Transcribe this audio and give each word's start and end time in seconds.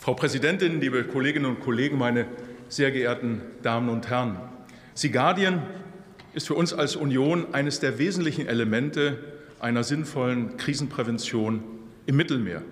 Frau 0.00 0.14
Präsidentin, 0.14 0.80
liebe 0.80 1.04
Kolleginnen 1.04 1.44
und 1.44 1.60
Kollegen, 1.60 1.98
meine 1.98 2.24
sehr 2.70 2.90
geehrten 2.90 3.42
Damen 3.62 3.90
und 3.90 4.08
Herren! 4.08 4.38
Sea 4.94 5.10
Guardian 5.10 5.62
ist 6.32 6.46
für 6.46 6.54
uns 6.54 6.72
als 6.72 6.96
Union 6.96 7.52
eines 7.52 7.80
der 7.80 7.98
wesentlichen 7.98 8.46
Elemente 8.46 9.18
einer 9.60 9.84
sinnvollen 9.84 10.56
Krisenprävention 10.56 11.62
im 12.06 12.16
Mittelmeer. 12.16 12.62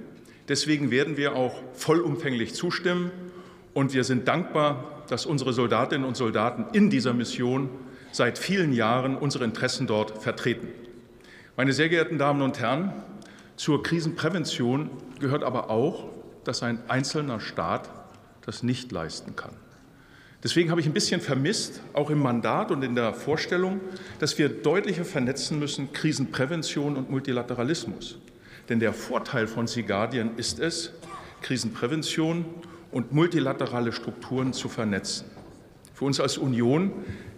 Deswegen 0.48 0.90
werden 0.90 1.18
wir 1.18 1.36
auch 1.36 1.62
vollumfänglich 1.74 2.54
zustimmen. 2.54 3.10
Und 3.74 3.92
wir 3.92 4.04
sind 4.04 4.26
dankbar, 4.26 5.04
dass 5.10 5.26
unsere 5.26 5.52
Soldatinnen 5.52 6.08
und 6.08 6.16
Soldaten 6.16 6.64
in 6.72 6.88
dieser 6.88 7.12
Mission 7.12 7.68
seit 8.10 8.38
vielen 8.38 8.72
Jahren 8.72 9.18
unsere 9.18 9.44
Interessen 9.44 9.86
dort 9.86 10.22
vertreten. 10.22 10.68
Meine 11.58 11.74
sehr 11.74 11.90
geehrten 11.90 12.16
Damen 12.16 12.40
und 12.40 12.58
Herren, 12.58 12.90
zur 13.56 13.82
Krisenprävention 13.82 14.88
gehört 15.20 15.42
aber 15.44 15.68
auch, 15.68 16.17
dass 16.48 16.62
ein 16.62 16.78
einzelner 16.88 17.40
Staat 17.40 17.90
das 18.46 18.62
nicht 18.62 18.90
leisten 18.90 19.36
kann. 19.36 19.52
Deswegen 20.42 20.70
habe 20.70 20.80
ich 20.80 20.86
ein 20.86 20.94
bisschen 20.94 21.20
vermisst, 21.20 21.82
auch 21.92 22.08
im 22.08 22.20
Mandat 22.20 22.70
und 22.70 22.82
in 22.82 22.94
der 22.94 23.12
Vorstellung, 23.12 23.82
dass 24.18 24.38
wir 24.38 24.48
deutlicher 24.48 25.04
vernetzen 25.04 25.58
müssen 25.58 25.92
Krisenprävention 25.92 26.96
und 26.96 27.10
Multilateralismus. 27.10 28.16
Denn 28.70 28.80
der 28.80 28.94
Vorteil 28.94 29.46
von 29.46 29.66
Sea 29.66 30.08
ist 30.38 30.58
es, 30.58 30.92
Krisenprävention 31.42 32.46
und 32.92 33.12
multilaterale 33.12 33.92
Strukturen 33.92 34.54
zu 34.54 34.70
vernetzen. 34.70 35.26
Für 35.92 36.06
uns 36.06 36.18
als 36.18 36.38
Union 36.38 36.92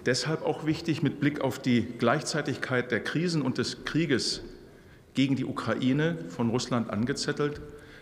deshalb 0.06 0.42
auch 0.42 0.66
wichtig 0.66 1.02
mit 1.02 1.18
Blick 1.18 1.40
auf 1.40 1.58
die 1.58 1.82
Gleichzeitigkeit 1.98 2.92
der 2.92 3.02
Krisen 3.02 3.42
und 3.42 3.58
des 3.58 3.84
Krieges 3.84 4.42
gegen 5.14 5.34
die 5.34 5.44
Ukraine 5.44 6.16
von 6.28 6.50
Russland 6.50 6.90
angezettelt, 6.90 7.60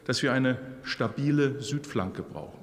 dass 0.09 0.23
wir 0.23 0.33
eine 0.33 0.57
stabile 0.85 1.61
Südflanke 1.61 2.23
brauchen. 2.23 2.59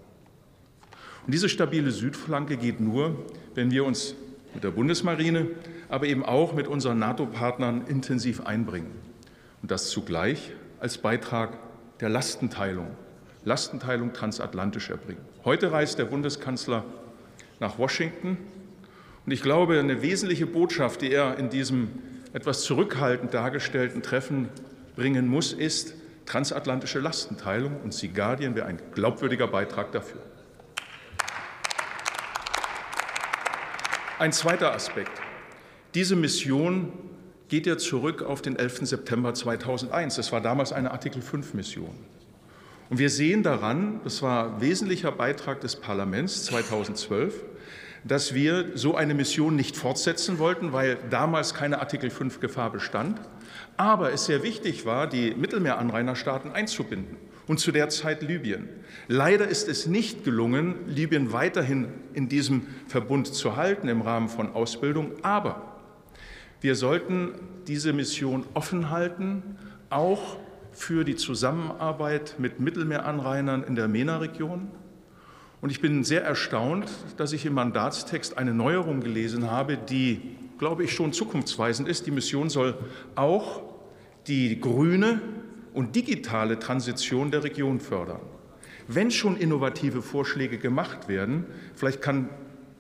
Und 1.27 1.31
diese 1.31 1.47
stabile 1.47 1.91
Südflanke 1.91 2.57
geht 2.57 2.79
nur, 2.79 3.23
wenn 3.53 3.69
wir 3.69 3.85
uns 3.85 4.15
mit 4.55 4.63
der 4.63 4.71
Bundesmarine, 4.71 5.49
aber 5.87 6.07
eben 6.07 6.25
auch 6.25 6.53
mit 6.53 6.67
unseren 6.67 6.97
NATO-Partnern 6.97 7.85
intensiv 7.85 8.41
einbringen. 8.41 8.91
Und 9.61 9.69
das 9.69 9.91
zugleich 9.91 10.53
als 10.79 10.97
Beitrag 10.97 11.59
der 11.99 12.09
Lastenteilung, 12.09 12.87
Lastenteilung 13.43 14.11
transatlantisch 14.11 14.89
erbringen. 14.89 15.21
Heute 15.43 15.71
reist 15.71 15.99
der 15.99 16.05
Bundeskanzler 16.05 16.83
nach 17.59 17.77
Washington. 17.77 18.39
Und 19.23 19.31
ich 19.31 19.43
glaube, 19.43 19.79
eine 19.79 20.01
wesentliche 20.01 20.47
Botschaft, 20.47 21.03
die 21.03 21.11
er 21.11 21.37
in 21.37 21.51
diesem 21.51 21.89
etwas 22.33 22.63
zurückhaltend 22.63 23.35
dargestellten 23.35 24.01
Treffen 24.01 24.49
bringen 24.95 25.27
muss, 25.27 25.53
ist 25.53 25.93
transatlantische 26.25 26.99
Lastenteilung. 26.99 27.81
Und 27.81 27.93
Sea 27.93 28.09
Guardian 28.13 28.55
wäre 28.55 28.65
ein 28.65 28.79
glaubwürdiger 28.93 29.47
Beitrag 29.47 29.91
dafür. 29.91 30.21
Ein 34.17 34.31
zweiter 34.31 34.73
Aspekt. 34.73 35.11
Diese 35.93 36.15
Mission 36.15 36.93
geht 37.49 37.67
ja 37.67 37.77
zurück 37.77 38.21
auf 38.21 38.41
den 38.41 38.55
11. 38.55 38.87
September 38.87 39.33
2001. 39.33 40.15
Das 40.15 40.31
war 40.31 40.41
damals 40.41 40.71
eine 40.73 40.91
Artikel 40.91 41.21
5-Mission. 41.21 41.95
Und 42.89 42.99
wir 42.99 43.09
sehen 43.09 43.43
daran, 43.43 43.99
das 44.03 44.21
war 44.21 44.55
ein 44.55 44.61
wesentlicher 44.61 45.11
Beitrag 45.11 45.61
des 45.61 45.75
Parlaments 45.75 46.45
2012, 46.45 47.43
dass 48.05 48.35
wir 48.35 48.77
so 48.77 48.95
eine 48.95 49.15
Mission 49.15 49.55
nicht 49.55 49.75
fortsetzen 49.75 50.37
wollten, 50.37 50.71
weil 50.71 50.97
damals 51.09 51.55
keine 51.55 51.79
Artikel 51.79 52.11
5 52.11 52.39
Gefahr 52.39 52.71
bestand, 52.71 53.19
aber 53.77 54.13
es 54.13 54.25
sehr 54.25 54.43
wichtig 54.43 54.85
war, 54.85 55.07
die 55.07 55.33
Mittelmeeranrainerstaaten 55.33 56.51
einzubinden 56.51 57.17
und 57.47 57.59
zu 57.59 57.71
der 57.71 57.89
Zeit 57.89 58.21
Libyen. 58.21 58.69
Leider 59.07 59.47
ist 59.47 59.67
es 59.67 59.87
nicht 59.87 60.23
gelungen, 60.23 60.87
Libyen 60.87 61.33
weiterhin 61.33 61.87
in 62.13 62.29
diesem 62.29 62.67
Verbund 62.87 63.33
zu 63.33 63.55
halten 63.55 63.87
im 63.87 64.01
Rahmen 64.01 64.29
von 64.29 64.53
Ausbildung, 64.53 65.11
aber 65.23 65.79
wir 66.61 66.75
sollten 66.75 67.33
diese 67.67 67.91
Mission 67.91 68.45
offen 68.53 68.91
halten, 68.91 69.57
auch 69.89 70.37
für 70.71 71.05
die 71.05 71.15
Zusammenarbeit 71.15 72.35
mit 72.37 72.59
Mittelmeeranrainern 72.59 73.63
in 73.63 73.75
der 73.75 73.87
MENA-Region. 73.87 74.67
Und 75.65 75.71
ich 75.71 75.81
bin 75.81 76.03
sehr 76.03 76.23
erstaunt, 76.23 76.91
dass 77.17 77.33
ich 77.33 77.43
im 77.47 77.55
Mandatstext 77.55 78.37
eine 78.37 78.53
Neuerung 78.53 78.99
gelesen 78.99 79.49
habe, 79.49 79.77
die, 79.77 80.21
glaube 80.59 80.83
ich, 80.83 80.93
schon 80.93 81.11
zukunftsweisend 81.11 81.89
ist. 81.89 82.05
Die 82.05 82.11
Mission 82.11 82.51
soll 82.51 82.77
auch 83.15 83.63
die 84.27 84.61
grüne 84.61 85.23
und 85.73 85.95
digitale 85.95 86.59
Transition 86.59 87.31
der 87.31 87.43
Region 87.43 87.79
fördern. 87.79 88.19
Wenn 88.87 89.09
schon 89.09 89.37
innovative 89.37 90.03
Vorschläge 90.03 90.59
gemacht 90.59 91.07
werden, 91.07 91.45
vielleicht 91.73 91.99
kann 91.99 92.29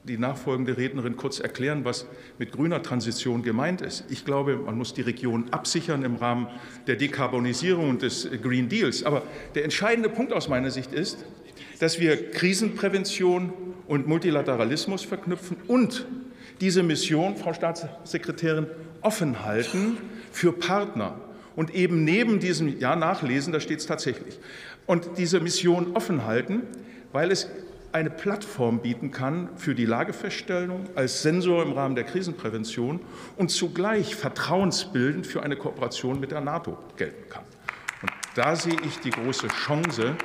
die 0.03 0.19
nachfolgende 0.19 0.77
Rednerin 0.77 1.17
kurz 1.17 1.39
erklären, 1.39 1.85
was 1.85 2.05
mit 2.37 2.51
grüner 2.51 2.83
Transition 2.83 3.41
gemeint 3.41 3.81
ist. 3.81 4.03
Ich 4.09 4.25
glaube, 4.25 4.57
man 4.57 4.77
muss 4.77 4.93
die 4.93 5.01
Region 5.01 5.49
absichern 5.49 6.03
im 6.03 6.17
Rahmen 6.17 6.49
der 6.85 6.97
Dekarbonisierung 6.97 7.89
und 7.89 8.03
des 8.03 8.29
Green 8.43 8.69
Deals. 8.69 9.03
Aber 9.03 9.23
der 9.55 9.63
entscheidende 9.63 10.09
Punkt 10.09 10.33
aus 10.33 10.47
meiner 10.49 10.69
Sicht 10.69 10.93
ist, 10.93 11.25
dass 11.79 11.99
wir 11.99 12.31
Krisenprävention 12.31 13.53
und 13.87 14.07
Multilateralismus 14.07 15.03
verknüpfen 15.03 15.57
und 15.67 16.05
diese 16.61 16.83
Mission, 16.83 17.35
Frau 17.37 17.53
Staatssekretärin, 17.53 18.67
offen 19.01 19.43
halten 19.43 19.97
für 20.31 20.53
Partner. 20.53 21.19
Und 21.55 21.73
eben 21.73 22.03
neben 22.03 22.39
diesem, 22.39 22.79
ja, 22.79 22.95
nachlesen, 22.95 23.53
da 23.53 23.59
steht 23.59 23.79
es 23.79 23.85
tatsächlich, 23.85 24.39
und 24.85 25.17
diese 25.17 25.39
Mission 25.39 25.95
offen 25.95 26.25
halten, 26.25 26.63
weil 27.11 27.31
es 27.31 27.49
eine 27.95 28.09
Plattform 28.09 28.81
bieten 28.81 29.11
kann 29.11 29.47
für 29.55 29.73
die 29.73 29.85
Lagefeststellung 29.85 30.89
als 30.95 31.21
Sensor 31.21 31.63
im 31.63 31.71
Rahmen 31.71 31.95
der 31.95 32.03
Krisenprävention 32.03 32.99
und 33.37 33.51
zugleich 33.51 34.15
vertrauensbildend 34.15 35.25
für 35.25 35.41
eine 35.43 35.55
Kooperation 35.55 36.19
mit 36.19 36.31
der 36.31 36.41
NATO 36.41 36.77
gelten 36.97 37.29
kann. 37.29 37.45
Und 38.01 38.11
da 38.35 38.57
sehe 38.57 38.75
ich 38.85 38.99
die 38.99 39.11
große 39.11 39.47
Chance, 39.47 40.17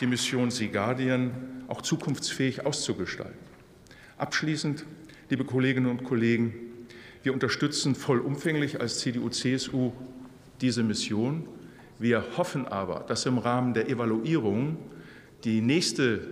die 0.00 0.06
Mission 0.06 0.50
Sea 0.50 0.68
Guardian 0.68 1.64
auch 1.68 1.82
zukunftsfähig 1.82 2.64
auszugestalten. 2.64 3.38
Abschließend, 4.16 4.84
liebe 5.28 5.44
Kolleginnen 5.44 5.90
und 5.90 6.04
Kollegen, 6.04 6.54
wir 7.22 7.34
unterstützen 7.34 7.94
vollumfänglich 7.94 8.80
als 8.80 9.00
CDU-CSU 9.00 9.92
diese 10.60 10.82
Mission. 10.82 11.46
Wir 11.98 12.24
hoffen 12.36 12.66
aber, 12.66 13.04
dass 13.06 13.26
im 13.26 13.38
Rahmen 13.38 13.74
der 13.74 13.88
Evaluierung 13.88 14.78
die 15.44 15.60
nächste 15.60 16.28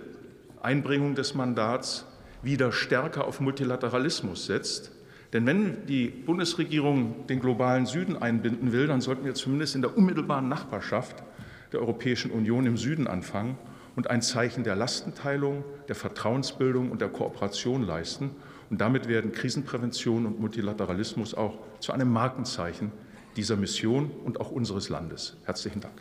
Einbringung 0.61 1.15
des 1.15 1.35
Mandats 1.35 2.05
wieder 2.41 2.71
stärker 2.71 3.27
auf 3.27 3.39
Multilateralismus 3.39 4.45
setzt. 4.45 4.91
Denn 5.31 5.45
wenn 5.45 5.85
die 5.85 6.07
Bundesregierung 6.07 7.27
den 7.27 7.39
globalen 7.39 7.85
Süden 7.85 8.17
einbinden 8.17 8.71
will, 8.71 8.87
dann 8.87 9.01
sollten 9.01 9.25
wir 9.25 9.35
zumindest 9.35 9.75
in 9.75 9.81
der 9.81 9.95
unmittelbaren 9.95 10.47
Nachbarschaft 10.47 11.23
der 11.71 11.79
Europäischen 11.79 12.31
Union 12.31 12.65
im 12.65 12.77
Süden 12.77 13.07
anfangen 13.07 13.57
und 13.95 14.09
ein 14.09 14.21
Zeichen 14.21 14.63
der 14.63 14.75
Lastenteilung, 14.75 15.63
der 15.87 15.95
Vertrauensbildung 15.95 16.91
und 16.91 17.01
der 17.01 17.09
Kooperation 17.09 17.83
leisten. 17.83 18.31
Und 18.69 18.79
damit 18.81 19.07
werden 19.07 19.31
Krisenprävention 19.31 20.25
und 20.25 20.39
Multilateralismus 20.39 21.33
auch 21.33 21.57
zu 21.79 21.91
einem 21.91 22.11
Markenzeichen 22.11 22.91
dieser 23.35 23.55
Mission 23.55 24.11
und 24.25 24.39
auch 24.39 24.51
unseres 24.51 24.89
Landes. 24.89 25.37
Herzlichen 25.45 25.81
Dank. 25.81 25.93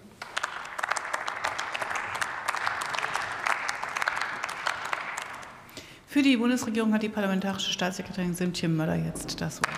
Für 6.07 6.23
die 6.23 6.37
Bundesregierung 6.37 6.93
hat 6.95 7.03
die 7.03 7.11
parlamentarische 7.11 7.71
Staatssekretärin 7.71 8.35
Simtje 8.35 8.69
Möller 8.69 8.97
jetzt 8.97 9.41
das 9.41 9.59
Wort. 9.59 9.77